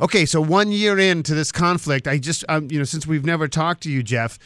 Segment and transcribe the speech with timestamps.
[0.00, 3.48] Okay, so one year into this conflict, I just, um, you know, since we've never
[3.48, 4.38] talked to you, Jeff,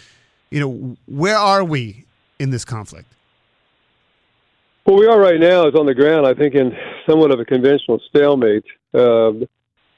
[0.51, 2.07] you know, where are we
[2.41, 3.07] in this conflict?
[4.83, 6.73] Where we are right now is on the ground, I think, in
[7.09, 8.65] somewhat of a conventional stalemate.
[8.93, 9.33] Uh,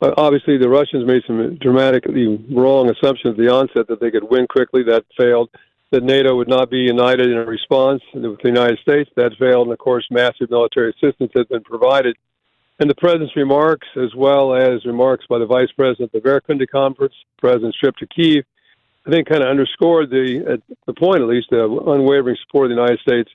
[0.03, 4.47] obviously, the Russians made some dramatically wrong assumptions at the onset that they could win
[4.47, 4.83] quickly.
[4.83, 5.49] That failed.
[5.91, 9.09] That NATO would not be united in a response with the United States.
[9.17, 9.69] That failed.
[9.69, 12.17] And, of course, massive military assistance has been provided
[12.79, 16.67] and the president's remarks, as well as remarks by the vice president at the Verkhovna
[16.69, 18.45] conference, president's trip to Kiev,
[19.07, 22.77] I think kind of underscored the, at the point at least, the unwavering support of
[22.77, 23.31] the United States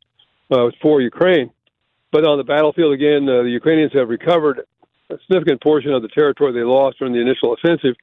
[0.51, 1.49] uh, for Ukraine.
[2.11, 4.61] But on the battlefield again, uh, the Ukrainians have recovered
[5.09, 7.95] a significant portion of the territory they lost during the initial offensive,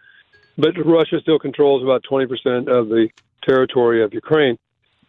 [0.56, 3.08] but Russia still controls about 20% of the
[3.46, 4.58] territory of Ukraine.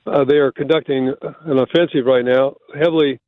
[0.06, 3.20] Uh, they are conducting an offensive right now, heavily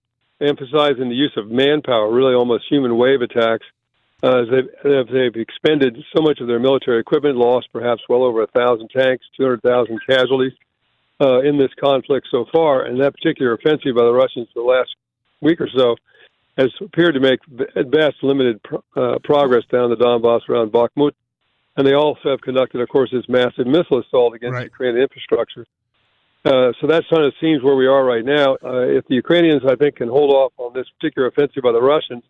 [0.41, 3.65] emphasizing the use of manpower, really almost human wave attacks,
[4.23, 8.43] uh, as they've, they've expended so much of their military equipment, lost perhaps well over
[8.43, 10.53] a thousand tanks, 200,000 casualties
[11.19, 12.83] uh, in this conflict so far.
[12.83, 14.95] And that particular offensive by the Russians the last
[15.41, 15.95] week or so
[16.57, 17.39] has appeared to make,
[17.75, 18.59] at best, limited
[18.95, 21.13] uh, progress down the Donbass around Bakhmut.
[21.77, 24.65] And they also have conducted, of course, this massive missile assault against right.
[24.65, 25.65] Ukrainian infrastructure.
[26.43, 28.57] Uh, so that's kind of seems where we are right now.
[28.63, 31.81] Uh, if the Ukrainians, I think, can hold off on this particular offensive by the
[31.81, 32.23] Russians,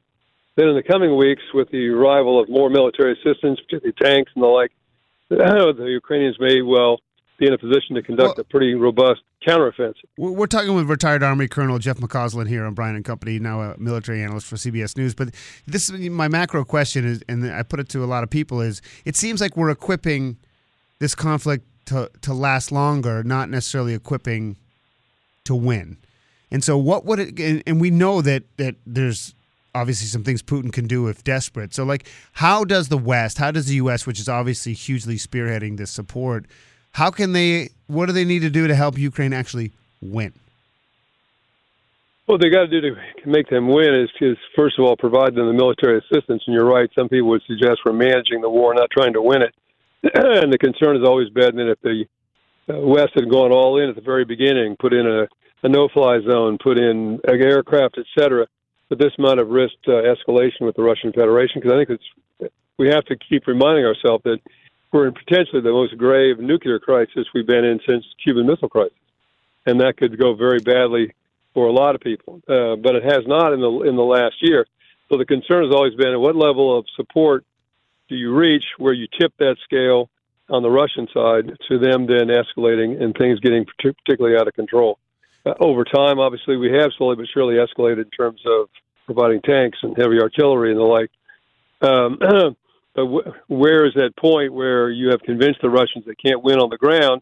[0.55, 4.43] then in the coming weeks, with the arrival of more military assistance, particularly tanks and
[4.43, 4.71] the like,
[5.29, 6.99] the Ukrainians may well
[7.37, 10.03] be in a position to conduct well, a pretty robust counteroffensive.
[10.17, 13.77] We're talking with retired Army Colonel Jeff McCausland here on Brian and Company, now a
[13.77, 15.15] military analyst for CBS News.
[15.15, 15.29] But
[15.65, 18.81] this, my macro question is, and I put it to a lot of people, is
[19.05, 20.37] it seems like we're equipping
[20.99, 24.55] this conflict to to last longer, not necessarily equipping
[25.43, 25.97] to win.
[26.49, 27.63] And so, what would it?
[27.67, 29.35] And, we know that that there's
[29.75, 31.73] obviously some things Putin can do if desperate.
[31.73, 35.77] So, like, how does the West, how does the U.S., which is obviously hugely spearheading
[35.77, 36.45] this support,
[36.93, 37.69] how can they?
[37.87, 40.33] What do they need to do to help Ukraine actually win?
[42.25, 45.35] What they got to do to make them win is, is first of all provide
[45.35, 46.43] them the military assistance.
[46.47, 49.41] And you're right; some people would suggest we're managing the war, not trying to win
[49.41, 49.53] it.
[50.13, 52.05] and the concern has always been that if the
[52.69, 55.27] uh, West had gone all in at the very beginning, put in a,
[55.63, 58.47] a no-fly zone, put in aircraft, etc.,
[58.89, 61.61] that this might have risked uh, escalation with the Russian Federation.
[61.61, 64.39] Because I think it's we have to keep reminding ourselves that
[64.91, 68.69] we're in potentially the most grave nuclear crisis we've been in since the Cuban Missile
[68.69, 68.97] Crisis,
[69.65, 71.13] and that could go very badly
[71.53, 72.41] for a lot of people.
[72.47, 74.65] Uh, but it has not in the in the last year.
[75.09, 77.45] So the concern has always been at what level of support
[78.11, 80.09] do you reach where you tip that scale
[80.49, 84.99] on the Russian side to them then escalating and things getting particularly out of control?
[85.45, 88.67] Uh, over time, obviously, we have slowly but surely escalated in terms of
[89.05, 91.09] providing tanks and heavy artillery and the like.
[91.81, 92.17] Um,
[92.95, 96.59] but w- where is that point where you have convinced the Russians they can't win
[96.59, 97.21] on the ground,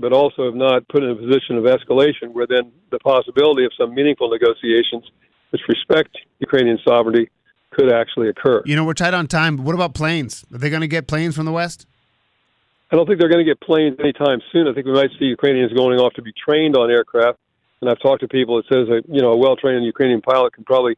[0.00, 3.70] but also have not put in a position of escalation where then the possibility of
[3.78, 5.04] some meaningful negotiations
[5.50, 7.30] which respect Ukrainian sovereignty
[7.74, 8.62] could actually occur.
[8.64, 10.44] You know, we're tight on time, but what about planes?
[10.52, 11.86] Are they going to get planes from the West?
[12.90, 14.68] I don't think they're going to get planes anytime soon.
[14.68, 17.38] I think we might see Ukrainians going off to be trained on aircraft.
[17.80, 20.64] And I've talked to people that says that, you know, a well-trained Ukrainian pilot can
[20.64, 20.96] probably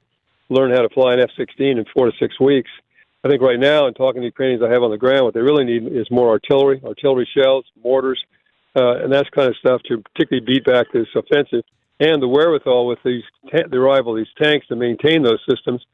[0.49, 2.71] learn how to fly an F-16 in four to six weeks.
[3.25, 5.41] I think right now, in talking to Ukrainians I have on the ground, what they
[5.41, 8.23] really need is more artillery, artillery shells, mortars,
[8.77, 11.65] uh, and that kind of stuff to particularly beat back this offensive,
[11.99, 15.85] and the wherewithal with these ta- the arrival of these tanks to maintain those systems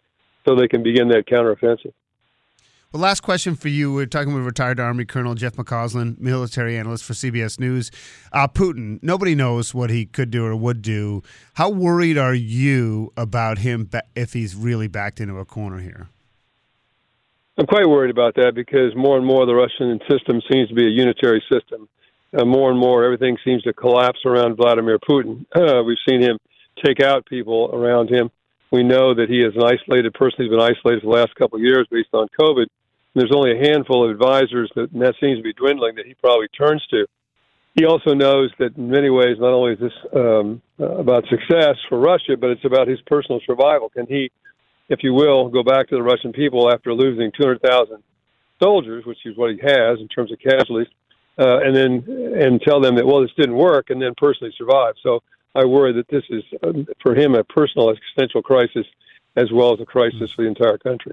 [0.45, 1.93] so they can begin that counteroffensive.
[2.93, 3.91] Well, last question for you.
[3.91, 7.91] We're talking with retired Army Colonel Jeff McCausland, military analyst for CBS News.
[8.35, 11.23] Uh, Putin, nobody knows what he could do or would do.
[11.55, 16.09] How worried are you about him if he's really backed into a corner here?
[17.57, 20.87] I'm quite worried about that because more and more the Russian system seems to be
[20.87, 21.89] a unitary system.
[22.37, 25.47] Uh, more and more, everything seems to collapse around Vladimir Putin.
[25.55, 26.39] Uh, we've seen him
[26.85, 28.31] take out people around him
[28.73, 30.43] we know that he is an isolated person.
[30.43, 32.67] He's been isolated for the last couple of years based on COVID.
[33.15, 36.07] And there's only a handful of advisors that, and that seems to be dwindling that
[36.07, 37.07] he probably turns to.
[37.75, 41.77] He also knows that in many ways, not only is this um, uh, about success
[41.89, 43.91] for Russia, but it's about his personal survival.
[43.91, 44.31] Can he,
[44.89, 48.03] if you will, go back to the Russian people after losing 200,000
[48.63, 50.89] soldiers, which is what he has in terms of casualties,
[51.39, 52.05] uh, and then
[52.39, 54.95] and tell them that well this didn't work, and then personally survive.
[55.03, 55.23] So
[55.55, 58.87] I worry that this is um, for him a personal existential crisis
[59.37, 61.13] as well as a crisis for the entire country.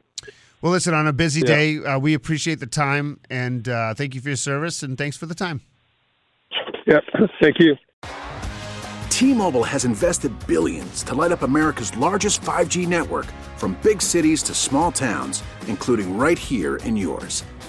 [0.61, 1.45] Well, listen, on a busy Yeah.
[1.47, 5.15] day, uh, we appreciate the time and uh, thank you for your service and thanks
[5.17, 5.61] for the time.
[6.85, 6.99] Yeah,
[7.41, 7.75] thank you.
[9.09, 13.25] T-Mobile has invested billions to light up America's largest 5G network
[13.57, 17.43] from big cities to small towns, including right here in yours.